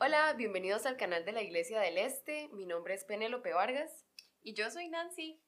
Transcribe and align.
Hola, 0.00 0.32
bienvenidos 0.34 0.86
al 0.86 0.96
canal 0.96 1.24
de 1.24 1.32
la 1.32 1.42
Iglesia 1.42 1.80
del 1.80 1.98
Este. 1.98 2.48
Mi 2.52 2.66
nombre 2.66 2.94
es 2.94 3.02
Penélope 3.02 3.52
Vargas. 3.52 4.06
Y 4.42 4.54
yo 4.54 4.70
soy 4.70 4.88
Nancy. 4.88 5.42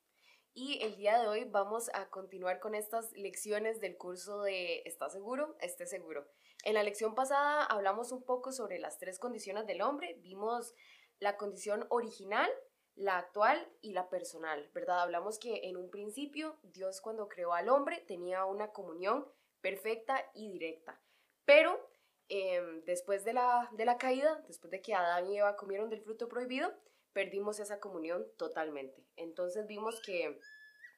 Y 0.55 0.83
el 0.83 0.97
día 0.97 1.21
de 1.21 1.29
hoy 1.29 1.45
vamos 1.45 1.89
a 1.95 2.11
continuar 2.11 2.59
con 2.59 2.75
estas 2.75 3.13
lecciones 3.13 3.81
del 3.81 3.97
curso 3.97 4.43
de 4.43 4.83
¿Estás 4.87 5.13
seguro? 5.13 5.57
Esté 5.61 5.87
seguro. 5.87 6.27
En 6.65 6.75
la 6.75 6.83
lección 6.83 7.15
pasada 7.15 7.63
hablamos 7.65 8.11
un 8.11 8.25
poco 8.25 8.51
sobre 8.51 8.81
las 8.81 8.99
tres 8.99 9.21
condiciones 9.21 9.69
del 9.69 9.83
hombre. 9.83 10.17
Vimos 10.19 10.75
la 11.21 11.37
condición 11.37 11.87
original, 11.89 12.51
la 12.97 13.19
actual 13.19 13.71
y 13.81 13.93
la 13.93 14.09
personal, 14.09 14.69
¿verdad? 14.75 15.03
Hablamos 15.03 15.39
que 15.39 15.69
en 15.69 15.77
un 15.77 15.91
principio 15.91 16.59
Dios 16.65 17.01
cuando 17.01 17.29
creó 17.29 17.55
al 17.55 17.69
hombre 17.69 18.01
tenía 18.01 18.45
una 18.47 18.73
comunión 18.73 19.29
perfecta 19.61 20.29
y 20.35 20.51
directa. 20.51 21.01
Pero 21.45 21.89
em, 22.31 22.83
después 22.85 23.25
de 23.25 23.35
la, 23.35 23.69
de 23.73 23.85
la 23.85 23.99
caída, 23.99 24.43
después 24.47 24.71
de 24.71 24.81
que 24.81 24.95
Adán 24.95 25.27
y 25.27 25.39
Eva 25.39 25.57
comieron 25.57 25.91
del 25.91 26.01
fruto 26.01 26.29
prohibido, 26.29 26.73
perdimos 27.13 27.61
esa 27.61 27.81
comunión 27.81 28.27
totalmente. 28.39 29.05
Entonces 29.17 29.67
vimos 29.67 30.01
que 30.01 30.41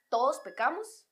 todos 0.09 0.40
pecamos, 0.40 1.09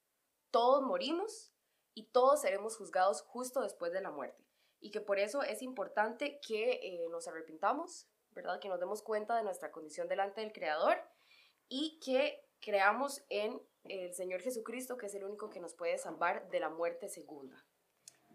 todos 0.51 0.83
morimos 0.83 1.53
y 1.95 2.05
todos 2.11 2.43
seremos 2.43 2.77
juzgados 2.77 3.23
justo 3.23 3.63
después 3.63 3.93
de 3.93 4.01
la 4.01 4.11
muerte. 4.11 4.45
Y 4.81 4.91
que 4.91 5.01
por 5.01 5.19
eso 5.19 5.43
es 5.43 5.63
importante 5.63 6.41
que 6.47 6.73
eh, 6.83 7.09
nos 7.11 7.29
arrepintamos, 7.29 8.09
¿verdad? 8.31 8.61
Que 8.61 8.69
nos 8.69 8.81
demos 8.81 9.03
cuenta 9.03 9.37
de 9.37 9.43
nuestra 9.43 9.71
condición 9.71 10.09
delante 10.09 10.41
del 10.41 10.53
Creador 10.53 10.99
y 11.69 11.99
que 12.01 12.47
creamos 12.61 13.23
en 13.29 13.61
el 13.85 14.15
Señor 14.15 14.41
Jesucristo, 14.41 14.97
que 14.97 15.07
es 15.07 15.15
el 15.15 15.25
único 15.25 15.51
que 15.51 15.61
nos 15.61 15.75
puede 15.75 15.99
salvar 15.99 16.49
de 16.51 16.61
la 16.61 16.69
muerte 16.69 17.09
segunda. 17.09 17.65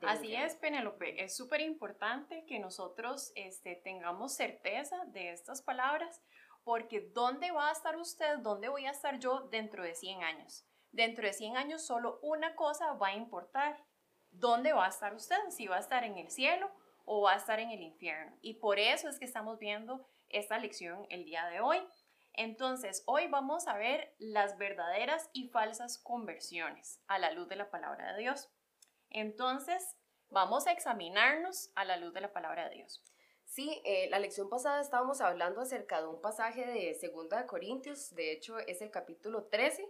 Así 0.02 0.36
es, 0.36 0.56
Penélope. 0.56 1.24
Es 1.24 1.36
súper 1.36 1.62
importante 1.62 2.46
que 2.46 2.60
nosotros 2.60 3.32
este, 3.36 3.76
tengamos 3.76 4.36
certeza 4.36 5.04
de 5.08 5.32
estas 5.32 5.62
palabras 5.62 6.22
porque 6.64 7.12
¿dónde 7.14 7.52
va 7.52 7.70
a 7.70 7.72
estar 7.72 7.96
usted? 7.96 8.40
¿Dónde 8.40 8.70
voy 8.70 8.86
a 8.86 8.92
estar 8.92 9.20
yo 9.20 9.42
dentro 9.52 9.84
de 9.84 9.94
100 9.94 10.24
años? 10.24 10.66
Dentro 10.92 11.26
de 11.26 11.34
100 11.34 11.58
años 11.58 11.86
solo 11.86 12.20
una 12.24 12.56
cosa 12.56 12.94
va 12.94 13.10
a 13.10 13.16
importar. 13.16 13.86
¿Dónde 14.32 14.74
va 14.74 14.86
a 14.86 14.90
estar 14.90 15.14
usted? 15.14 15.38
Si 15.50 15.68
va 15.68 15.78
a 15.78 15.82
estar 15.82 16.04
en 16.04 16.18
el 16.18 16.32
cielo 16.32 16.72
o 17.06 17.22
va 17.22 17.34
a 17.34 17.38
estar 17.38 17.60
en 17.60 17.70
el 17.72 17.82
infierno. 17.82 18.36
Y 18.42 18.56
por 18.56 18.80
eso 18.80 19.08
es 19.08 19.20
que 19.20 19.26
estamos 19.26 19.60
viendo 19.60 20.08
esta 20.30 20.58
lección 20.58 21.06
el 21.10 21.24
día 21.24 21.46
de 21.46 21.62
hoy. 21.62 21.78
Entonces, 22.34 23.04
hoy 23.06 23.28
vamos 23.28 23.68
a 23.68 23.78
ver 23.78 24.14
las 24.18 24.58
verdaderas 24.58 25.30
y 25.32 25.48
falsas 25.50 25.98
conversiones 26.00 27.00
a 27.08 27.20
la 27.20 27.32
luz 27.32 27.48
de 27.48 27.56
la 27.56 27.70
palabra 27.70 28.14
de 28.14 28.22
Dios. 28.22 28.50
Entonces, 29.16 29.96
vamos 30.30 30.68
a 30.68 30.74
examinarnos 30.74 31.72
a 31.76 31.86
la 31.86 31.96
luz 31.96 32.14
de 32.14 32.20
la 32.20 32.34
palabra 32.34 32.68
de 32.68 32.76
Dios. 32.76 33.02
Sí, 33.46 33.82
eh, 33.86 34.10
la 34.10 34.20
lección 34.20 34.50
pasada 34.50 34.82
estábamos 34.82 35.22
hablando 35.22 35.62
acerca 35.62 36.02
de 36.02 36.08
un 36.08 36.20
pasaje 36.20 36.66
de 36.66 37.00
2 37.02 37.30
de 37.30 37.46
Corintios, 37.46 38.14
de 38.14 38.34
hecho 38.34 38.60
es 38.60 38.82
el 38.82 38.92
capítulo 38.92 39.46
13, 39.46 39.88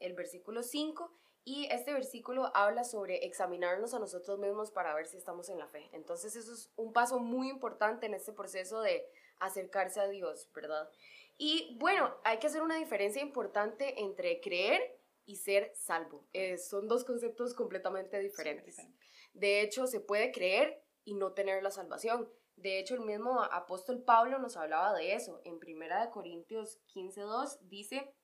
el 0.00 0.12
versículo 0.12 0.62
5, 0.62 1.10
y 1.44 1.66
este 1.70 1.94
versículo 1.94 2.54
habla 2.54 2.84
sobre 2.84 3.24
examinarnos 3.24 3.94
a 3.94 4.00
nosotros 4.00 4.38
mismos 4.38 4.70
para 4.70 4.94
ver 4.94 5.06
si 5.06 5.16
estamos 5.16 5.48
en 5.48 5.58
la 5.58 5.68
fe. 5.68 5.88
Entonces 5.92 6.36
eso 6.36 6.52
es 6.52 6.70
un 6.76 6.92
paso 6.92 7.20
muy 7.20 7.48
importante 7.48 8.04
en 8.04 8.12
este 8.12 8.34
proceso 8.34 8.82
de 8.82 9.08
acercarse 9.38 10.00
a 10.00 10.08
Dios, 10.08 10.50
¿verdad? 10.54 10.90
Y 11.38 11.74
bueno, 11.78 12.14
hay 12.22 12.38
que 12.38 12.48
hacer 12.48 12.60
una 12.60 12.76
diferencia 12.76 13.22
importante 13.22 14.02
entre 14.02 14.42
creer 14.42 14.97
y 15.28 15.36
ser 15.36 15.70
salvo. 15.74 16.26
Eh, 16.32 16.56
son 16.56 16.88
dos 16.88 17.04
conceptos 17.04 17.52
completamente 17.52 18.18
diferentes. 18.18 18.78
De 19.34 19.60
hecho, 19.60 19.86
se 19.86 20.00
puede 20.00 20.32
creer 20.32 20.82
y 21.04 21.14
no 21.14 21.34
tener 21.34 21.62
la 21.62 21.70
salvación. 21.70 22.32
De 22.56 22.78
hecho, 22.78 22.94
el 22.94 23.02
mismo 23.02 23.42
apóstol 23.42 24.02
Pablo 24.02 24.38
nos 24.38 24.56
hablaba 24.56 24.94
de 24.94 25.14
eso. 25.14 25.42
En 25.44 25.56
1 25.56 26.10
Corintios 26.10 26.80
15.2 26.94 27.58
dice, 27.60 28.14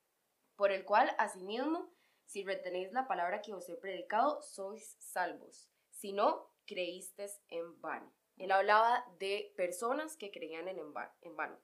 por 0.55 0.71
el 0.71 0.83
cual, 0.83 1.15
asimismo, 1.19 1.93
si 2.25 2.43
retenéis 2.43 2.91
la 2.91 3.07
palabra 3.07 3.43
que 3.43 3.53
os 3.53 3.69
he 3.69 3.75
predicado, 3.75 4.41
sois 4.41 4.97
salvos. 4.99 5.69
Si 5.91 6.11
no, 6.11 6.51
creísteis 6.65 7.39
en 7.49 7.79
vano. 7.81 8.11
Él 8.37 8.51
hablaba 8.51 9.05
de 9.19 9.53
personas 9.55 10.17
que 10.17 10.31
creían 10.31 10.67
en, 10.67 10.79
en 10.79 11.35
vano. 11.35 11.59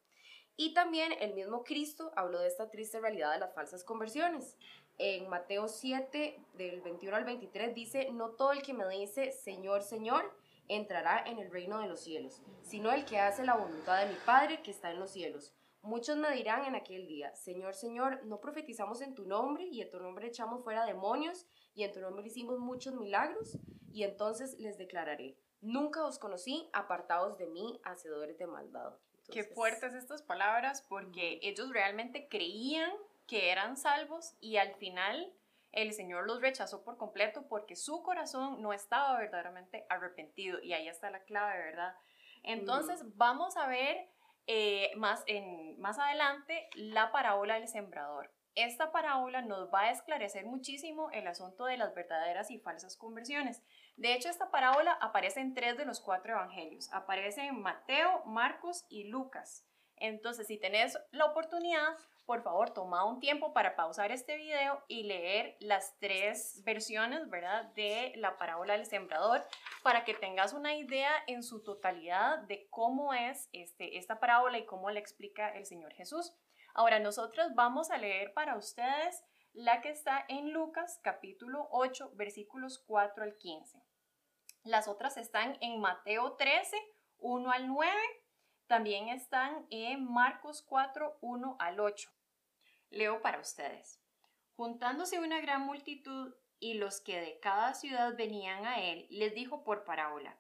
Y 0.58 0.74
también 0.74 1.14
el 1.20 1.34
mismo 1.34 1.64
Cristo 1.64 2.12
habló 2.16 2.40
de 2.40 2.48
esta 2.48 2.70
triste 2.70 3.00
realidad 3.00 3.34
de 3.34 3.40
las 3.40 3.54
falsas 3.54 3.84
conversiones. 3.84 4.58
En 4.98 5.28
Mateo 5.30 5.68
7, 5.68 6.40
del 6.54 6.82
21 6.82 7.16
al 7.16 7.24
23, 7.24 7.74
dice, 7.74 8.12
no 8.12 8.32
todo 8.32 8.52
el 8.52 8.62
que 8.62 8.74
me 8.74 8.88
dice, 8.88 9.32
Señor, 9.32 9.82
Señor, 9.82 10.32
entrará 10.68 11.24
en 11.26 11.40
el 11.40 11.52
reino 11.52 11.80
de 11.80 11.88
los 11.88 12.02
cielos, 12.02 12.42
sino 12.64 12.92
el 12.92 13.06
que 13.06 13.20
hace 13.20 13.44
la 13.44 13.56
voluntad 13.56 14.00
de 14.00 14.12
mi 14.12 14.18
Padre 14.26 14.62
que 14.62 14.72
está 14.72 14.92
en 14.92 15.00
los 15.00 15.12
cielos. 15.12 15.54
Muchos 15.82 16.16
me 16.18 16.32
dirán 16.36 16.66
en 16.66 16.76
aquel 16.76 17.08
día, 17.08 17.36
Señor, 17.36 17.74
Señor, 17.74 18.24
no 18.26 18.40
profetizamos 18.40 19.02
en 19.02 19.16
tu 19.16 19.26
nombre 19.26 19.66
y 19.66 19.82
en 19.82 19.90
tu 19.90 20.00
nombre 20.00 20.28
echamos 20.28 20.64
fuera 20.64 20.86
demonios 20.86 21.48
y 21.74 21.84
en 21.84 21.92
tu 21.92 22.00
nombre 22.00 22.28
hicimos 22.28 22.60
muchos 22.60 22.94
milagros 22.94 23.58
y 23.92 24.04
entonces 24.04 24.60
les 24.60 24.78
declararé, 24.78 25.36
nunca 25.60 26.06
os 26.06 26.20
conocí, 26.20 26.70
apartados 26.72 27.40
de 27.40 27.48
mí, 27.48 27.82
hacedores 27.84 28.38
de 28.38 28.46
maldad. 28.46 28.94
Qué 29.30 29.44
fuertes 29.44 29.94
estas 29.94 30.22
palabras 30.22 30.82
porque 30.88 31.40
ellos 31.42 31.72
realmente 31.72 32.28
creían 32.28 32.92
que 33.28 33.52
eran 33.52 33.78
salvos 33.78 34.36
y 34.40 34.58
al 34.58 34.74
final 34.76 35.34
el 35.72 35.94
Señor 35.94 36.28
los 36.28 36.42
rechazó 36.42 36.84
por 36.84 36.98
completo 36.98 37.48
porque 37.48 37.76
su 37.76 38.04
corazón 38.04 38.62
no 38.62 38.74
estaba 38.74 39.18
verdaderamente 39.18 39.86
arrepentido 39.90 40.62
y 40.62 40.74
ahí 40.74 40.88
está 40.88 41.10
la 41.10 41.24
clave, 41.24 41.58
¿verdad? 41.58 41.96
Entonces 42.44 43.02
vamos 43.16 43.56
a 43.56 43.68
ver 43.68 44.10
eh, 44.48 44.92
más, 44.98 45.24
en, 45.28 45.80
más 45.80 45.98
adelante 46.00 46.70
la 46.74 47.12
parábola 47.12 47.56
del 47.56 47.68
sembrador. 47.68 48.32
Esta 48.56 48.92
parábola 48.92 49.42
nos 49.42 49.74
va 49.74 49.84
a 49.84 49.92
esclarecer 49.92 50.46
muchísimo 50.46 51.10
el 51.12 51.26
asunto 51.28 51.66
de 51.66 51.78
las 51.78 51.96
verdaderas 51.96 52.52
y 52.52 52.60
falsas 52.60 52.98
conversiones. 52.98 53.64
De 53.96 54.14
hecho, 54.14 54.28
esta 54.28 54.52
parábola 54.52 54.92
aparece 55.00 55.40
en 55.40 55.54
tres 55.54 55.78
de 55.78 55.86
los 55.86 56.02
cuatro 56.02 56.34
evangelios. 56.34 56.92
Aparece 56.92 57.46
en 57.46 57.62
Mateo, 57.62 58.24
Marcos 58.26 58.86
y 58.90 59.06
Lucas. 59.06 59.66
Entonces, 59.96 60.48
si 60.48 60.58
tenés 60.58 61.00
la 61.12 61.26
oportunidad, 61.26 61.96
por 62.26 62.42
favor, 62.44 62.74
toma 62.74 63.06
un 63.06 63.20
tiempo 63.20 63.54
para 63.54 63.76
pausar 63.76 64.12
este 64.12 64.36
video 64.36 64.84
y 64.88 65.04
leer 65.04 65.56
las 65.60 65.98
tres 66.00 66.62
versiones, 66.66 67.30
¿verdad?, 67.30 67.66
de 67.76 68.12
la 68.16 68.38
parábola 68.38 68.74
del 68.74 68.86
sembrador 68.86 69.42
para 69.84 70.04
que 70.04 70.14
tengas 70.14 70.54
una 70.54 70.76
idea 70.76 71.12
en 71.28 71.44
su 71.44 71.64
totalidad 71.64 72.40
de 72.40 72.68
cómo 72.70 73.14
es 73.14 73.48
este, 73.54 73.98
esta 73.98 74.20
parábola 74.20 74.58
y 74.58 74.66
cómo 74.66 74.90
la 74.90 75.00
explica 75.00 75.50
el 75.50 75.66
Señor 75.66 75.94
Jesús. 75.94 76.34
Ahora, 76.74 77.00
nosotros 77.00 77.54
vamos 77.56 77.92
a 77.92 77.98
leer 77.98 78.34
para 78.34 78.58
ustedes 78.58 79.24
la 79.54 79.82
que 79.82 79.90
está 79.90 80.26
en 80.28 80.52
Lucas 80.54 81.00
capítulo 81.04 81.68
8, 81.72 82.12
versículos 82.16 82.84
4 82.88 83.24
al 83.24 83.38
15. 83.38 83.82
Las 84.64 84.88
otras 84.88 85.18
están 85.18 85.58
en 85.62 85.80
Mateo 85.80 86.34
13, 86.38 86.78
1 87.18 87.52
al 87.52 87.68
9 87.68 87.92
también 88.72 89.10
están 89.10 89.68
en 89.70 90.10
Marcos 90.10 90.62
4, 90.62 91.18
1 91.20 91.58
al 91.60 91.82
8. 91.82 92.10
Leo 92.90 93.22
para 93.22 93.42
ustedes. 93.42 94.02
Juntándose 94.56 95.20
una 95.20 95.42
gran 95.42 95.64
multitud 95.64 96.34
y 96.58 96.76
los 96.76 97.02
que 97.02 97.20
de 97.20 97.38
cada 97.42 97.74
ciudad 97.74 98.16
venían 98.16 98.66
a 98.66 98.82
él, 98.82 99.08
les 99.10 99.36
dijo 99.36 99.66
por 99.66 99.84
parábola. 99.84 100.40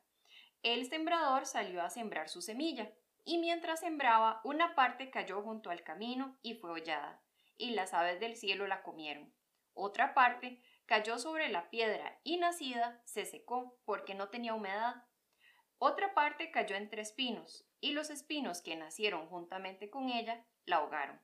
El 0.63 0.87
sembrador 0.87 1.45
salió 1.45 1.81
a 1.81 1.89
sembrar 1.89 2.29
su 2.29 2.41
semilla, 2.41 2.89
y 3.23 3.37
mientras 3.37 3.81
sembraba, 3.81 4.41
una 4.43 4.75
parte 4.75 5.09
cayó 5.09 5.41
junto 5.41 5.69
al 5.69 5.83
camino 5.83 6.37
y 6.41 6.55
fue 6.55 6.71
hollada, 6.71 7.21
y 7.57 7.71
las 7.71 7.93
aves 7.93 8.19
del 8.19 8.35
cielo 8.35 8.67
la 8.67 8.83
comieron. 8.83 9.33
Otra 9.73 10.13
parte 10.13 10.61
cayó 10.85 11.17
sobre 11.17 11.49
la 11.49 11.69
piedra 11.69 12.19
y 12.23 12.37
nacida 12.37 13.01
se 13.05 13.25
secó 13.25 13.79
porque 13.85 14.13
no 14.15 14.29
tenía 14.29 14.53
humedad. 14.53 15.05
Otra 15.77 16.13
parte 16.13 16.51
cayó 16.51 16.75
entre 16.75 17.01
espinos, 17.01 17.65
y 17.79 17.93
los 17.93 18.09
espinos 18.09 18.61
que 18.61 18.75
nacieron 18.75 19.27
juntamente 19.27 19.89
con 19.89 20.09
ella 20.09 20.45
la 20.65 20.77
ahogaron. 20.77 21.19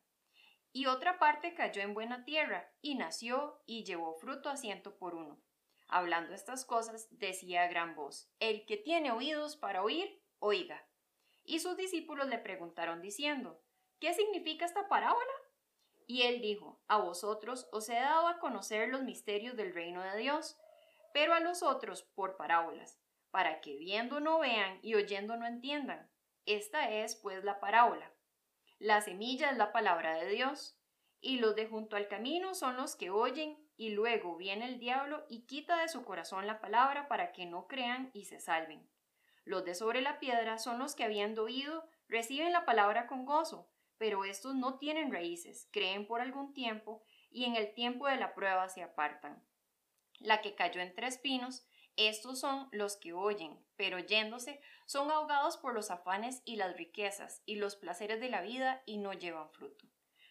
Y 0.71 0.85
otra 0.85 1.19
parte 1.19 1.53
cayó 1.53 1.81
en 1.81 1.93
buena 1.93 2.23
tierra, 2.23 2.71
y 2.81 2.95
nació 2.95 3.61
y 3.65 3.83
llevó 3.83 4.15
fruto 4.15 4.49
a 4.49 4.57
ciento 4.57 4.97
por 4.97 5.15
uno. 5.15 5.39
Hablando 5.87 6.33
estas 6.33 6.65
cosas, 6.65 7.07
decía 7.11 7.63
a 7.63 7.67
gran 7.67 7.95
voz, 7.95 8.29
El 8.39 8.65
que 8.65 8.77
tiene 8.77 9.11
oídos 9.11 9.55
para 9.55 9.83
oír, 9.83 10.21
oiga. 10.39 10.86
Y 11.47 11.61
sus 11.61 11.75
discípulos 11.75 12.27
le 12.27 12.37
preguntaron 12.37 13.01
diciendo, 13.01 13.59
¿Qué 13.99 14.13
significa 14.13 14.65
esta 14.65 14.87
parábola? 14.87 15.33
Y 16.05 16.21
él 16.21 16.41
dijo, 16.41 16.79
A 16.87 16.99
vosotros 16.99 17.67
os 17.71 17.89
he 17.89 17.95
dado 17.95 18.27
a 18.27 18.37
conocer 18.37 18.89
los 18.89 19.01
misterios 19.01 19.55
del 19.55 19.73
reino 19.73 20.03
de 20.03 20.15
Dios, 20.17 20.59
pero 21.11 21.33
a 21.33 21.39
los 21.39 21.63
otros 21.63 22.03
por 22.03 22.37
parábolas, 22.37 22.99
para 23.31 23.61
que 23.61 23.75
viendo 23.77 24.19
no 24.19 24.37
vean 24.37 24.77
y 24.83 24.93
oyendo 24.93 25.35
no 25.37 25.47
entiendan 25.47 26.11
esta 26.47 26.89
es, 26.89 27.17
pues, 27.17 27.43
la 27.43 27.59
parábola. 27.59 28.09
La 28.79 29.01
semilla 29.01 29.51
es 29.51 29.57
la 29.57 29.73
palabra 29.73 30.15
de 30.15 30.29
Dios, 30.29 30.79
y 31.19 31.39
los 31.39 31.57
de 31.57 31.67
junto 31.67 31.97
al 31.97 32.07
camino 32.07 32.55
son 32.55 32.77
los 32.77 32.95
que 32.95 33.09
oyen, 33.09 33.57
y 33.75 33.89
luego 33.89 34.37
viene 34.37 34.65
el 34.65 34.79
diablo 34.79 35.25
y 35.27 35.45
quita 35.45 35.81
de 35.81 35.89
su 35.89 36.05
corazón 36.05 36.47
la 36.47 36.61
palabra 36.61 37.09
para 37.09 37.33
que 37.33 37.45
no 37.45 37.67
crean 37.67 38.11
y 38.13 38.25
se 38.25 38.39
salven. 38.39 38.89
Los 39.47 39.63
de 39.65 39.75
sobre 39.75 40.01
la 40.01 40.19
piedra 40.19 40.57
son 40.57 40.77
los 40.77 40.93
que 40.93 41.05
habiendo 41.05 41.43
oído, 41.43 41.89
Reciben 42.09 42.53
la 42.53 42.65
palabra 42.65 43.05
con 43.07 43.25
gozo, 43.25 43.69
pero 43.97 44.23
estos 44.23 44.55
no 44.55 44.77
tienen 44.77 45.11
raíces, 45.11 45.67
creen 45.71 46.07
por 46.07 46.21
algún 46.21 46.53
tiempo 46.53 47.03
y 47.29 47.43
en 47.45 47.55
el 47.55 47.73
tiempo 47.73 48.07
de 48.07 48.15
la 48.15 48.33
prueba 48.33 48.69
se 48.69 48.81
apartan. 48.81 49.43
La 50.19 50.41
que 50.41 50.55
cayó 50.55 50.79
entre 50.79 51.07
espinos, 51.07 51.67
estos 51.97 52.39
son 52.39 52.69
los 52.71 52.95
que 52.95 53.11
oyen, 53.11 53.59
pero 53.75 53.99
yéndose, 53.99 54.61
son 54.85 55.11
ahogados 55.11 55.57
por 55.57 55.73
los 55.73 55.91
afanes 55.91 56.41
y 56.45 56.55
las 56.55 56.77
riquezas 56.77 57.41
y 57.45 57.55
los 57.55 57.75
placeres 57.75 58.21
de 58.21 58.29
la 58.29 58.41
vida 58.41 58.83
y 58.85 58.97
no 58.97 59.11
llevan 59.11 59.51
fruto. 59.51 59.85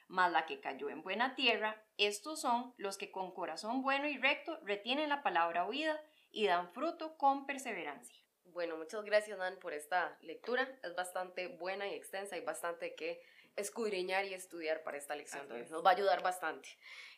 Mas 0.08 0.32
la 0.32 0.46
que 0.46 0.60
cayó 0.60 0.88
en 0.88 1.02
buena 1.02 1.34
tierra, 1.34 1.84
estos 1.98 2.40
son 2.40 2.72
los 2.78 2.96
que 2.96 3.10
con 3.10 3.32
corazón 3.32 3.82
bueno 3.82 4.08
y 4.08 4.16
recto 4.16 4.58
retienen 4.62 5.10
la 5.10 5.22
palabra 5.22 5.66
oída 5.66 6.00
y 6.30 6.46
dan 6.46 6.72
fruto 6.72 7.18
con 7.18 7.44
perseverancia. 7.44 8.25
Bueno, 8.56 8.78
muchas 8.78 9.04
gracias, 9.04 9.36
Dan, 9.36 9.58
por 9.58 9.74
esta 9.74 10.16
lectura. 10.22 10.66
Es 10.82 10.94
bastante 10.94 11.48
buena 11.48 11.86
y 11.88 11.94
extensa 11.94 12.38
y 12.38 12.40
bastante 12.40 12.94
que 12.94 13.20
escudriñar 13.54 14.24
y 14.24 14.32
estudiar 14.32 14.82
para 14.82 14.96
esta 14.96 15.14
lección. 15.14 15.46
Nos 15.68 15.84
va 15.84 15.90
a 15.90 15.92
ayudar 15.92 16.22
bastante. 16.22 16.70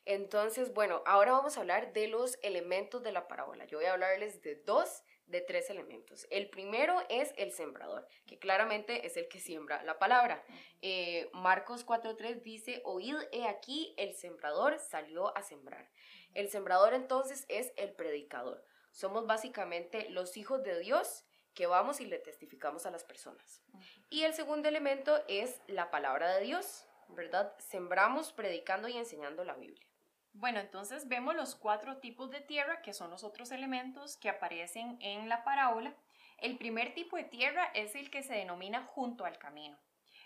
Entonces, 0.05 0.75
bueno, 0.75 1.01
ahora 1.07 1.31
vamos 1.31 1.57
a 1.57 1.61
hablar 1.61 1.93
de 1.93 2.09
los 2.09 2.41
elementos 2.43 3.05
de 3.05 3.13
la 3.13 3.29
parábola. 3.29 3.67
Yo 3.67 3.79
voy 3.79 3.87
a 3.87 3.93
hablarles 3.93 4.43
de 4.43 4.57
dos 4.57 5.05
de 5.27 5.41
tres 5.41 5.71
elementos. 5.71 6.27
El 6.31 6.51
primero 6.51 7.01
es 7.09 7.33
el 7.37 7.53
sembrador, 7.53 8.09
que 8.27 8.41
claramente 8.41 9.07
es 9.07 9.17
el 9.17 9.29
que 9.29 9.39
siembra 9.39 9.85
la 9.85 10.01
palabra. 10.01 10.45
Eh, 10.83 11.31
Marcos 11.35 11.87
4.3 11.87 12.43
dice, 12.43 12.83
oíd, 12.85 13.15
he 13.31 13.47
aquí, 13.47 13.95
el 13.97 14.13
sembrador 14.17 14.81
salió 14.81 15.37
a 15.37 15.45
sembrar. 15.45 15.89
El 16.35 16.49
sembrador 16.49 16.95
entonces 16.95 17.45
es 17.49 17.73
el 17.77 17.93
predicador. 17.93 18.65
Somos 18.91 19.29
básicamente 19.29 20.11
los 20.11 20.37
hijos 20.37 20.65
de 20.65 20.81
Dios 20.81 21.25
que 21.59 21.67
vamos 21.67 22.01
y 22.01 22.07
le 22.07 22.21
testificamos 22.21 22.87
a 22.87 22.93
las 22.93 23.03
personas. 23.03 23.65
Y 24.11 24.23
el 24.23 24.33
segundo 24.33 24.69
elemento 24.69 25.25
es 25.27 25.61
la 25.67 25.91
palabra 25.91 26.33
de 26.37 26.45
Dios, 26.45 26.87
¿verdad? 27.09 27.53
Sembramos 27.59 28.33
predicando 28.33 28.87
y 28.87 28.97
enseñando 28.97 29.43
la 29.43 29.55
Biblia. 29.55 29.85
Bueno, 30.33 30.61
entonces 30.61 31.09
vemos 31.09 31.35
los 31.35 31.57
cuatro 31.57 31.97
tipos 31.97 32.31
de 32.31 32.41
tierra, 32.41 32.81
que 32.81 32.93
son 32.93 33.11
los 33.11 33.25
otros 33.25 33.51
elementos 33.51 34.17
que 34.17 34.29
aparecen 34.29 34.99
en 35.01 35.29
la 35.29 35.43
parábola. 35.43 35.97
El 36.37 36.57
primer 36.59 36.95
tipo 36.95 37.17
de 37.17 37.25
tierra 37.25 37.73
es 37.75 37.97
el 37.97 38.09
que 38.09 38.23
se 38.23 38.35
denomina 38.35 38.85
junto 38.85 39.25
al 39.25 39.37
camino. 39.39 39.77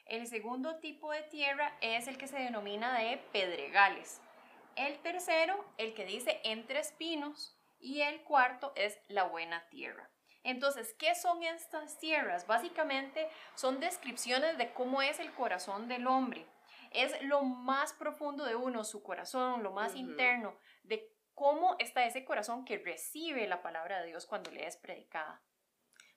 El 0.04 0.26
segundo 0.26 0.80
tipo 0.80 1.12
de 1.12 1.22
tierra 1.22 1.78
es 1.80 2.08
el 2.08 2.18
que 2.18 2.28
se 2.28 2.40
denomina 2.40 2.98
de 2.98 3.16
pedregales. 3.32 4.20
El 4.76 4.98
tercero, 4.98 5.64
el 5.78 5.94
que 5.94 6.04
dice 6.04 6.42
entre 6.44 6.80
espinos. 6.80 7.56
Y 7.80 8.02
el 8.02 8.22
cuarto 8.22 8.74
es 8.76 9.00
la 9.08 9.24
buena 9.24 9.66
tierra. 9.70 10.10
Entonces, 10.44 10.94
¿qué 10.98 11.14
son 11.14 11.42
estas 11.42 11.98
tierras? 11.98 12.46
Básicamente 12.46 13.28
son 13.54 13.80
descripciones 13.80 14.58
de 14.58 14.72
cómo 14.72 15.02
es 15.02 15.20
el 15.20 15.32
corazón 15.32 15.88
del 15.88 16.06
hombre. 16.06 16.46
Es 16.90 17.20
lo 17.22 17.42
más 17.42 17.92
profundo 17.92 18.44
de 18.44 18.56
uno, 18.56 18.84
su 18.84 19.02
corazón, 19.02 19.62
lo 19.62 19.72
más 19.72 19.94
interno, 19.94 20.58
de 20.82 21.10
cómo 21.34 21.76
está 21.78 22.04
ese 22.04 22.24
corazón 22.24 22.64
que 22.64 22.78
recibe 22.78 23.46
la 23.46 23.62
palabra 23.62 24.00
de 24.00 24.08
Dios 24.08 24.26
cuando 24.26 24.50
le 24.50 24.66
es 24.66 24.76
predicada. 24.76 25.42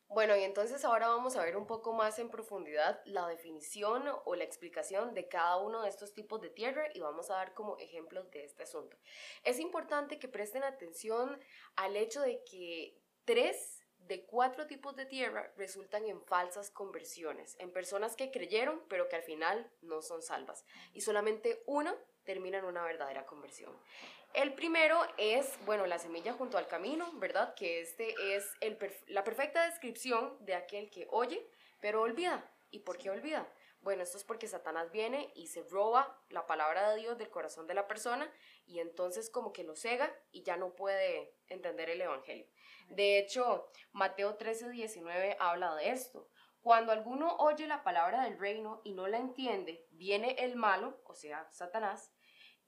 Bueno, 0.07 0.35
y 0.35 0.43
entonces 0.43 0.85
ahora 0.85 1.07
vamos 1.07 1.35
a 1.35 1.43
ver 1.43 1.57
un 1.57 1.65
poco 1.65 1.91
más 1.91 2.19
en 2.19 2.29
profundidad 2.29 3.01
la 3.05 3.27
definición 3.27 4.03
o 4.25 4.35
la 4.35 4.43
explicación 4.43 5.13
de 5.13 5.27
cada 5.27 5.57
uno 5.57 5.81
de 5.81 5.89
estos 5.89 6.13
tipos 6.13 6.41
de 6.41 6.51
tierra 6.51 6.83
y 6.93 6.99
vamos 6.99 7.31
a 7.31 7.35
dar 7.35 7.53
como 7.53 7.77
ejemplos 7.79 8.29
de 8.29 8.43
este 8.43 8.63
asunto. 8.63 8.97
Es 9.43 9.59
importante 9.59 10.19
que 10.19 10.27
presten 10.27 10.63
atención 10.63 11.39
al 11.75 11.97
hecho 11.97 12.21
de 12.21 12.43
que 12.43 13.01
tres 13.25 13.74
de 14.07 14.25
cuatro 14.25 14.67
tipos 14.67 14.95
de 14.95 15.05
tierra 15.05 15.51
resultan 15.57 16.05
en 16.05 16.21
falsas 16.21 16.69
conversiones, 16.69 17.55
en 17.59 17.71
personas 17.71 18.15
que 18.15 18.31
creyeron 18.31 18.81
pero 18.87 19.09
que 19.09 19.15
al 19.15 19.23
final 19.23 19.69
no 19.81 20.01
son 20.01 20.21
salvas. 20.21 20.65
Y 20.93 21.01
solamente 21.01 21.63
una 21.65 21.95
termina 22.23 22.57
en 22.57 22.65
una 22.65 22.83
verdadera 22.83 23.25
conversión. 23.25 23.71
El 24.33 24.53
primero 24.53 24.99
es, 25.17 25.57
bueno, 25.65 25.85
la 25.85 25.99
semilla 25.99 26.33
junto 26.33 26.57
al 26.57 26.67
camino, 26.67 27.09
¿verdad? 27.13 27.55
Que 27.55 27.81
este 27.81 28.35
es 28.35 28.51
el 28.59 28.77
la 29.07 29.23
perfecta 29.23 29.65
descripción 29.65 30.37
de 30.45 30.55
aquel 30.55 30.89
que 30.89 31.07
oye 31.09 31.45
pero 31.79 32.01
olvida. 32.01 32.43
¿Y 32.71 32.79
por 32.79 32.97
qué 32.97 33.11
olvida? 33.11 33.47
Bueno, 33.85 34.01
esto 34.01 34.17
es 34.17 34.23
porque 34.23 34.47
Satanás 34.47 34.91
viene 34.91 35.31
y 35.35 35.45
se 35.45 35.61
roba 35.61 36.19
la 36.29 36.47
palabra 36.47 36.89
de 36.89 37.01
Dios 37.01 37.19
del 37.19 37.29
corazón 37.29 37.67
de 37.67 37.75
la 37.75 37.87
persona 37.87 38.27
y 38.65 38.79
entonces 38.79 39.29
como 39.29 39.53
que 39.53 39.63
lo 39.63 39.75
cega 39.75 40.11
y 40.31 40.41
ya 40.41 40.57
no 40.57 40.73
puede 40.73 41.37
entender 41.49 41.91
el 41.91 42.01
Evangelio. 42.01 42.47
De 42.87 43.19
hecho, 43.19 43.69
Mateo 43.91 44.37
13, 44.37 44.71
19 44.71 45.37
habla 45.39 45.75
de 45.75 45.91
esto. 45.91 46.27
Cuando 46.61 46.91
alguno 46.91 47.35
oye 47.37 47.67
la 47.67 47.83
palabra 47.83 48.23
del 48.23 48.39
reino 48.39 48.81
y 48.83 48.93
no 48.93 49.05
la 49.05 49.19
entiende, 49.19 49.85
viene 49.91 50.31
el 50.39 50.55
malo, 50.55 50.99
o 51.05 51.13
sea, 51.13 51.47
Satanás, 51.51 52.11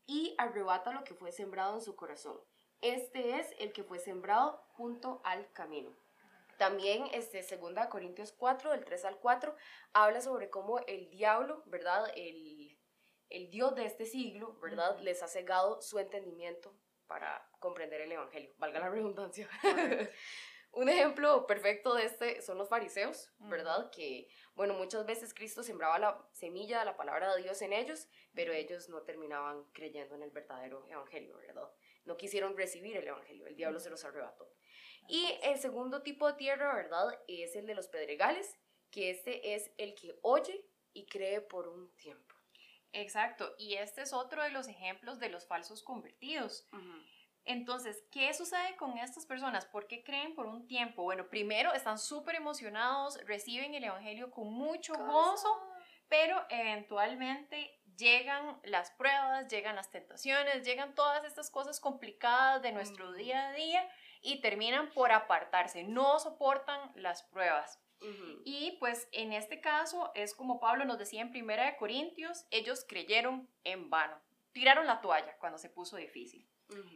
y 0.06 0.36
arrebata 0.38 0.92
lo 0.92 1.04
que 1.04 1.16
fue 1.16 1.32
sembrado 1.32 1.74
en 1.74 1.82
su 1.82 1.96
corazón. 1.96 2.40
Este 2.82 3.40
es 3.40 3.56
el 3.58 3.74
que 3.74 3.84
fue 3.84 3.98
sembrado 3.98 4.64
junto 4.68 5.20
al 5.24 5.52
camino. 5.52 5.98
También, 6.58 7.08
este, 7.14 7.44
2 7.44 7.88
Corintios 7.90 8.32
4, 8.34 8.72
del 8.72 8.84
3 8.84 9.06
al 9.06 9.20
4, 9.20 9.56
habla 9.94 10.22
sobre 10.22 10.50
cómo 10.50 10.80
el 10.88 11.10
diablo, 11.10 11.64
¿verdad? 11.68 12.12
El, 12.16 12.78
el 13.30 13.50
Dios 13.50 13.76
de 13.76 13.86
este 13.86 14.06
siglo, 14.06 14.58
¿verdad? 14.60 15.00
Les 15.00 15.22
ha 15.22 15.28
cegado 15.28 15.82
su 15.82 16.00
entendimiento 16.00 16.76
para 17.08 17.48
comprender 17.60 18.02
el 18.02 18.12
Evangelio, 18.12 18.54
valga 18.58 18.80
la 18.80 18.90
redundancia. 18.90 19.48
Un 20.72 20.90
ejemplo 20.90 21.48
perfecto 21.48 21.96
de 21.96 22.06
este 22.06 22.42
son 22.42 22.58
los 22.58 22.70
fariseos, 22.70 23.32
¿verdad? 23.40 23.90
Que, 23.90 24.28
bueno, 24.54 24.74
muchas 24.74 25.06
veces 25.06 25.34
Cristo 25.34 25.64
sembraba 25.64 25.98
la 25.98 26.28
semilla 26.34 26.80
de 26.80 26.86
la 26.86 26.98
palabra 26.98 27.34
de 27.34 27.42
Dios 27.42 27.62
en 27.62 27.74
ellos, 27.74 28.08
pero 28.36 28.54
ellos 28.54 28.90
no 28.90 29.02
terminaban 29.02 29.64
creyendo 29.74 30.16
en 30.16 30.24
el 30.24 30.32
verdadero 30.32 30.86
Evangelio, 30.88 31.38
¿verdad? 31.38 31.72
No 32.06 32.18
quisieron 32.18 32.56
recibir 32.56 32.98
el 32.98 33.08
Evangelio, 33.08 33.48
el 33.48 33.56
diablo 33.56 33.80
se 33.80 33.90
los 33.90 34.04
arrebató. 34.04 34.57
Y 35.08 35.38
el 35.44 35.58
segundo 35.60 36.02
tipo 36.02 36.28
de 36.28 36.34
tierra, 36.34 36.74
¿verdad? 36.76 37.08
Es 37.28 37.56
el 37.56 37.66
de 37.66 37.76
los 37.76 37.88
pedregales, 37.88 38.58
que 38.92 39.10
este 39.10 39.56
es 39.56 39.72
el 39.78 39.96
que 39.96 40.20
oye 40.22 40.66
y 40.94 41.06
cree 41.06 41.42
por 41.42 41.68
un 41.68 41.96
tiempo. 41.96 42.36
Exacto, 42.94 43.54
y 43.58 43.76
este 43.76 44.02
es 44.02 44.14
otro 44.14 44.44
de 44.44 44.50
los 44.50 44.68
ejemplos 44.68 45.20
de 45.20 45.30
los 45.30 45.46
falsos 45.46 45.84
convertidos. 45.84 46.68
Entonces, 47.44 48.04
¿qué 48.12 48.34
sucede 48.34 48.76
con 48.76 48.98
estas 48.98 49.26
personas? 49.26 49.66
¿Por 49.66 49.88
qué 49.88 50.04
creen 50.04 50.36
por 50.36 50.48
un 50.48 50.68
tiempo? 50.68 51.04
Bueno, 51.04 51.30
primero 51.30 51.74
están 51.74 52.00
súper 52.00 52.36
emocionados, 52.36 53.18
reciben 53.26 53.74
el 53.74 53.84
Evangelio 53.84 54.32
con 54.32 54.52
mucho 54.52 54.94
gozo, 54.96 55.62
pero 56.10 56.46
eventualmente 56.50 57.80
llegan 57.96 58.60
las 58.64 58.92
pruebas, 58.92 59.48
llegan 59.48 59.76
las 59.76 59.90
tentaciones, 59.90 60.64
llegan 60.66 60.96
todas 60.96 61.24
estas 61.24 61.50
cosas 61.50 61.80
complicadas 61.80 62.62
de 62.62 62.72
nuestro 62.72 63.14
día 63.14 63.50
a 63.50 63.54
día 63.54 63.90
y 64.28 64.42
terminan 64.42 64.92
por 64.92 65.14
apartarse, 65.14 65.84
no 65.84 66.20
soportan 66.20 66.92
las 66.96 67.24
pruebas. 67.24 67.82
Y 68.46 68.78
pues 68.80 69.08
en 69.12 69.34
este 69.34 69.60
caso 69.60 70.12
es 70.14 70.36
como 70.36 70.60
Pablo 70.60 70.86
nos 70.86 71.00
decía 71.00 71.22
en 71.22 71.32
Primera 71.32 71.66
de 71.66 71.78
Corintios, 71.78 72.46
ellos 72.52 72.86
creyeron 72.88 73.50
en 73.64 73.90
vano, 73.90 74.22
tiraron 74.52 74.86
la 74.86 75.02
toalla 75.02 75.36
cuando 75.40 75.58
se 75.58 75.70
puso 75.70 75.98
difícil. 75.98 76.48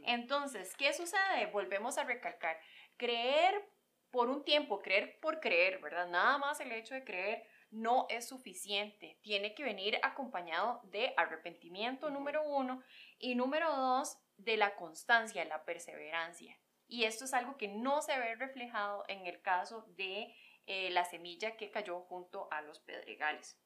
Entonces, 0.06 0.76
¿qué 0.76 0.94
sucede? 0.94 1.48
Volvemos 1.52 1.98
a 1.98 2.04
recalcar, 2.04 2.60
creer 2.98 3.68
por 4.12 4.30
un 4.30 4.44
tiempo, 4.44 4.82
creer 4.82 5.20
por 5.22 5.40
creer, 5.40 5.80
¿verdad? 5.82 6.08
Nada 6.08 6.38
más 6.38 6.60
el 6.60 6.72
hecho 6.72 6.94
de 6.94 7.06
creer 7.06 7.48
no 7.72 8.06
es 8.10 8.28
suficiente. 8.28 9.18
Tiene 9.22 9.56
que 9.56 9.64
venir 9.64 9.98
acompañado 10.04 10.82
de 10.84 11.14
arrepentimiento, 11.16 12.10
número 12.10 12.44
uno, 12.44 12.84
y 13.18 13.36
número 13.36 13.74
dos, 13.76 14.18
de 14.38 14.58
la 14.58 14.76
constancia, 14.76 15.46
la 15.46 15.64
perseverancia. 15.64 16.58
Y 16.92 17.06
esto 17.06 17.24
es 17.24 17.34
algo 17.34 17.56
que 17.56 17.70
no 17.70 18.02
se 18.02 18.20
ve 18.20 18.36
reflejado 18.36 19.06
en 19.08 19.26
el 19.26 19.42
caso 19.42 19.86
de 19.96 20.36
eh, 20.68 20.90
la 20.90 21.06
semilla 21.06 21.56
que 21.56 21.72
cayó 21.72 22.02
junto 22.02 22.50
a 22.52 22.62
los 22.62 22.82
pedregales. 22.82 23.58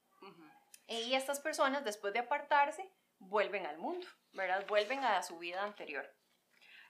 Y 0.88 1.16
estas 1.16 1.40
personas, 1.40 1.84
después 1.84 2.14
de 2.14 2.20
apartarse, 2.20 2.88
vuelven 3.18 3.66
al 3.66 3.80
mundo, 3.80 4.06
¿verdad? 4.34 4.64
Vuelven 4.68 5.04
a 5.04 5.24
su 5.24 5.40
vida 5.40 5.64
anterior. 5.64 6.08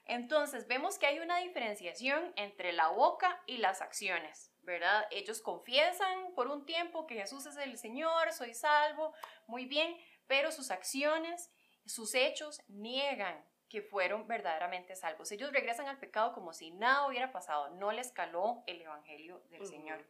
Entonces, 0.04 0.68
vemos 0.68 0.98
que 0.98 1.06
hay 1.06 1.20
una 1.20 1.38
diferenciación 1.38 2.34
entre 2.36 2.74
la 2.74 2.88
boca 2.88 3.42
y 3.46 3.56
las 3.56 3.80
acciones, 3.80 4.52
¿verdad? 4.60 5.06
Ellos 5.10 5.40
confiesan 5.40 6.34
por 6.34 6.48
un 6.48 6.66
tiempo 6.66 7.06
que 7.06 7.14
Jesús 7.14 7.46
es 7.46 7.56
el 7.56 7.78
Señor, 7.78 8.30
soy 8.34 8.52
salvo, 8.52 9.14
muy 9.46 9.64
bien, 9.64 9.96
pero 10.26 10.52
sus 10.52 10.70
acciones, 10.70 11.50
sus 11.86 12.14
hechos 12.14 12.60
niegan 12.68 13.42
que 13.68 13.82
fueron 13.82 14.26
verdaderamente 14.26 14.96
salvos. 14.96 15.32
Ellos 15.32 15.52
regresan 15.52 15.88
al 15.88 15.98
pecado 15.98 16.32
como 16.32 16.52
si 16.52 16.70
nada 16.70 17.06
hubiera 17.06 17.32
pasado, 17.32 17.70
no 17.76 17.92
les 17.92 18.12
caló 18.12 18.62
el 18.66 18.80
Evangelio 18.82 19.42
del 19.50 19.66
Señor. 19.66 20.04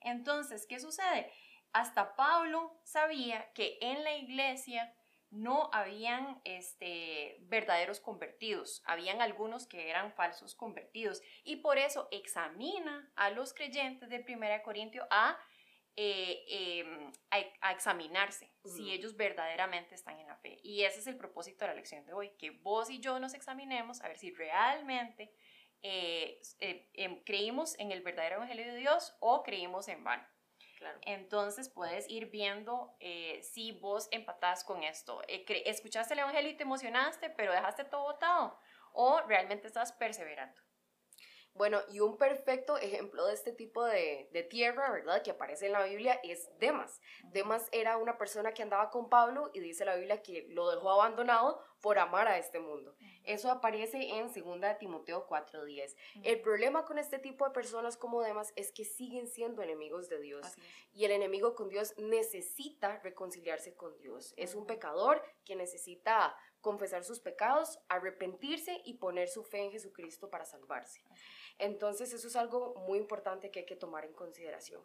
Entonces, 0.00 0.66
¿qué 0.66 0.78
sucede? 0.80 1.32
Hasta 1.72 2.14
Pablo 2.16 2.78
sabía 2.84 3.52
que 3.52 3.78
en 3.80 4.04
la 4.04 4.14
iglesia 4.14 4.94
no 5.34 5.68
habían 5.72 6.40
este, 6.44 7.38
verdaderos 7.40 7.98
convertidos, 7.98 8.82
habían 8.86 9.20
algunos 9.20 9.66
que 9.66 9.90
eran 9.90 10.12
falsos 10.12 10.54
convertidos 10.54 11.20
y 11.42 11.56
por 11.56 11.76
eso 11.76 12.06
examina 12.12 13.10
a 13.16 13.30
los 13.30 13.52
creyentes 13.52 14.08
de 14.08 14.24
1 14.26 14.62
Corintio 14.62 15.06
a 15.10 15.36
eh, 15.96 16.44
em, 16.48 17.12
a, 17.30 17.70
examinarse 17.70 18.50
si 18.64 18.92
ellos 18.92 19.16
verdaderamente 19.16 19.94
están 19.94 20.18
en 20.18 20.26
la 20.26 20.36
fe. 20.36 20.58
Y 20.62 20.82
ese 20.82 20.98
es 20.98 21.06
el 21.06 21.16
propósito 21.16 21.64
de 21.64 21.70
la 21.70 21.76
lección 21.76 22.04
de 22.04 22.12
hoy, 22.12 22.30
que 22.38 22.50
vos 22.50 22.90
y 22.90 22.98
yo 22.98 23.20
nos 23.20 23.32
examinemos 23.32 24.02
a 24.02 24.08
ver 24.08 24.18
si 24.18 24.32
realmente 24.32 25.32
eh, 25.82 26.40
eh, 26.58 26.90
em, 26.94 27.22
creímos 27.22 27.78
en 27.78 27.92
el 27.92 28.02
verdadero 28.02 28.36
Evangelio 28.36 28.66
de 28.66 28.76
Dios 28.76 29.14
o 29.20 29.44
creímos 29.44 29.86
en 29.86 30.02
vano. 30.02 30.26
Claro. 30.78 30.98
Entonces 31.02 31.68
puedes 31.68 32.10
ir 32.10 32.26
viendo 32.26 32.96
si 33.42 33.72
vos 33.72 34.08
empatás 34.10 34.64
con 34.64 34.82
esto. 34.82 35.22
escuchaste 35.28 36.14
el 36.14 36.20
Evangelio 36.20 36.50
y 36.50 36.56
te 36.56 36.64
emocionaste, 36.64 37.30
pero 37.30 37.52
dejaste 37.52 37.84
todo 37.84 38.02
botado. 38.02 38.58
O 38.92 39.20
realmente 39.20 39.68
estás 39.68 39.92
perseverando. 39.92 40.60
Bueno, 41.56 41.78
y 41.88 42.00
un 42.00 42.16
perfecto 42.16 42.76
ejemplo 42.78 43.24
de 43.26 43.34
este 43.34 43.52
tipo 43.52 43.84
de, 43.84 44.28
tierra, 44.50 44.90
¿verdad? 44.90 45.22
Que 45.22 45.30
aparece 45.30 45.66
en 45.66 45.72
la 45.72 45.84
Biblia 45.84 46.18
es 46.24 46.50
Demas. 46.58 47.00
Demas 47.30 47.68
era 47.70 47.96
una 47.96 48.18
persona 48.18 48.52
que 48.52 48.64
andaba 48.64 48.90
con 48.90 49.08
Pablo 49.08 49.50
y 49.54 49.60
dice 49.60 49.84
la 49.84 49.94
Biblia 49.94 50.20
que 50.20 50.46
lo 50.48 50.68
dejó 50.68 50.90
abandonado 50.90 51.62
por 51.80 52.00
amar 52.00 52.26
a 52.26 52.38
este 52.38 52.58
mundo. 52.58 52.96
Eso 53.22 53.52
aparece 53.52 54.18
en 54.18 54.32
2 54.32 54.78
Timoteo 54.80 55.28
4:10. 55.28 55.94
El 56.24 56.40
problema 56.40 56.84
con 56.84 56.98
este 56.98 57.20
tipo 57.20 57.44
de 57.44 57.52
personas 57.52 57.96
como 57.96 58.20
Demas 58.20 58.52
es 58.56 58.72
que 58.72 58.84
siguen 58.84 59.28
siendo 59.28 59.62
enemigos 59.62 60.08
de 60.08 60.20
Dios. 60.20 60.44
Y 60.92 61.04
el 61.04 61.12
enemigo 61.12 61.54
con 61.54 61.68
Dios 61.68 61.94
necesita 61.98 62.98
reconciliarse 63.04 63.76
con 63.76 63.96
Dios. 63.98 64.34
Es 64.36 64.56
un 64.56 64.66
pecador 64.66 65.22
que 65.44 65.54
necesita 65.54 66.36
confesar 66.64 67.04
sus 67.04 67.20
pecados, 67.20 67.78
arrepentirse 67.88 68.80
y 68.84 68.94
poner 68.94 69.28
su 69.28 69.44
fe 69.44 69.58
en 69.58 69.70
Jesucristo 69.70 70.30
para 70.30 70.46
salvarse. 70.46 71.02
Entonces 71.58 72.12
eso 72.12 72.26
es 72.26 72.36
algo 72.36 72.74
muy 72.88 72.98
importante 72.98 73.50
que 73.50 73.60
hay 73.60 73.66
que 73.66 73.76
tomar 73.76 74.04
en 74.04 74.12
consideración, 74.12 74.80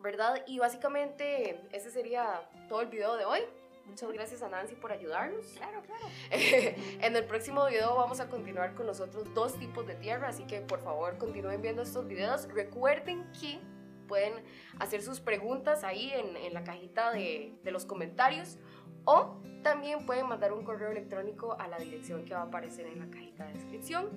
¿verdad? 0.00 0.42
Y 0.46 0.58
básicamente 0.58 1.60
ese 1.72 1.90
sería 1.90 2.48
todo 2.68 2.80
el 2.80 2.88
video 2.88 3.16
de 3.16 3.24
hoy. 3.24 3.40
Muchas 3.86 4.12
gracias 4.12 4.42
a 4.42 4.48
Nancy 4.48 4.74
por 4.74 4.92
ayudarnos. 4.92 5.46
Claro, 5.56 5.80
claro. 5.82 6.04
en 6.30 7.16
el 7.16 7.24
próximo 7.24 7.64
video 7.66 7.94
vamos 7.94 8.20
a 8.20 8.28
continuar 8.28 8.74
con 8.74 8.86
los 8.86 9.00
otros 9.00 9.32
dos 9.32 9.58
tipos 9.58 9.86
de 9.86 9.94
tierra, 9.94 10.28
así 10.28 10.44
que 10.44 10.60
por 10.60 10.80
favor 10.80 11.16
continúen 11.16 11.62
viendo 11.62 11.82
estos 11.82 12.06
videos. 12.06 12.48
Recuerden 12.52 13.24
que 13.40 13.58
pueden 14.06 14.34
hacer 14.78 15.02
sus 15.02 15.20
preguntas 15.20 15.84
ahí 15.84 16.10
en, 16.10 16.36
en 16.36 16.52
la 16.52 16.64
cajita 16.64 17.12
de, 17.12 17.54
de 17.62 17.70
los 17.70 17.86
comentarios 17.86 18.58
o 19.04 19.40
también 19.62 20.04
pueden 20.04 20.26
mandar 20.26 20.52
un 20.52 20.64
correo 20.64 20.90
electrónico 20.90 21.56
a 21.58 21.66
la 21.68 21.78
dirección 21.78 22.24
que 22.24 22.34
va 22.34 22.40
a 22.40 22.44
aparecer 22.44 22.86
en 22.86 22.98
la 22.98 23.06
cajita 23.10 23.46
de 23.46 23.54
descripción. 23.54 24.10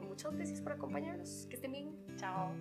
Muchas 0.00 0.34
gracias 0.34 0.60
por 0.60 0.72
acompañarnos. 0.72 1.46
Que 1.48 1.56
estén 1.56 1.72
bien. 1.72 1.96
Chao. 2.16 2.52